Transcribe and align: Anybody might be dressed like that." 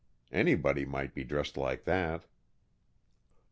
Anybody 0.31 0.83
might 0.83 1.13
be 1.13 1.23
dressed 1.23 1.57
like 1.57 1.83
that." 1.83 2.25